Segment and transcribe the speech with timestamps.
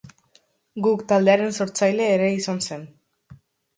[0.87, 2.89] Guk taldearen sortzaile ere izan zen.